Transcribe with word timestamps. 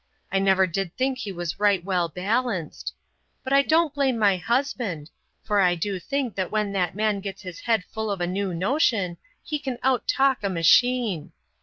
I 0.31 0.39
never 0.39 0.65
did 0.65 0.97
think 0.97 1.19
he 1.19 1.31
was 1.31 1.59
right 1.59 1.85
well 1.85 2.09
balanced. 2.09 2.95
But 3.43 3.53
I 3.53 3.61
don't 3.61 3.93
blame 3.93 4.17
my 4.17 4.35
husband, 4.35 5.11
for 5.43 5.59
I 5.61 5.75
do 5.75 5.99
think 5.99 6.33
that 6.33 6.49
when 6.49 6.71
that 6.71 6.95
man 6.95 7.19
gets 7.19 7.43
his 7.43 7.59
head 7.59 7.83
full 7.93 8.09
of 8.09 8.19
a 8.19 8.25
new 8.25 8.51
notion, 8.51 9.17
he 9.43 9.59
can 9.59 9.77
out 9.83 10.07
talk 10.07 10.41
a 10.43 10.49
machine. 10.49 11.33